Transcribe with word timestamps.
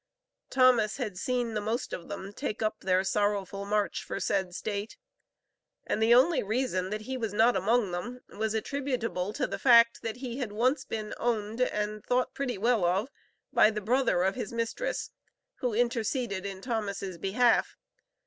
Thomas 0.49 0.97
had 0.97 1.15
seen 1.15 1.53
the 1.53 1.61
most 1.61 1.93
of 1.93 2.07
them 2.09 2.33
take 2.33 2.63
up 2.63 2.79
their 2.79 3.03
sorrowful 3.03 3.65
march 3.67 4.03
for 4.03 4.19
said 4.19 4.55
State, 4.55 4.97
and 5.85 6.01
the 6.01 6.11
only 6.15 6.41
reason 6.41 6.89
that 6.89 7.01
he 7.01 7.17
was 7.17 7.33
not 7.35 7.55
among 7.55 7.91
them, 7.91 8.19
was 8.29 8.55
attributable 8.55 9.31
to 9.33 9.45
the 9.45 9.59
fact, 9.59 10.01
that 10.01 10.15
he 10.17 10.37
had 10.39 10.53
once 10.53 10.85
been 10.85 11.13
owned 11.17 11.61
and 11.61 12.03
thought 12.03 12.33
pretty 12.33 12.57
well 12.57 12.83
of 12.83 13.09
by 13.53 13.69
the 13.69 13.79
brother 13.79 14.23
of 14.23 14.33
his 14.33 14.51
mistress, 14.51 15.11
who 15.57 15.75
interceded 15.75 16.47
in 16.47 16.61
Thomas' 16.61 17.19
behalf. 17.19 17.77